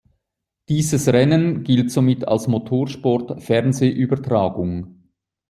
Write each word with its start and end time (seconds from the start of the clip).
Dieses 0.67 1.07
Rennen 1.09 1.63
gilt 1.63 1.91
somit 1.91 2.27
als 2.27 2.47
Motorsport-Fernsehübertragung. 2.47 4.99